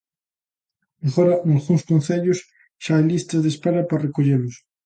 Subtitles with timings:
[1.07, 2.39] Agora nalgúns concellos
[2.83, 4.55] xa hai listas de espera para recollelos.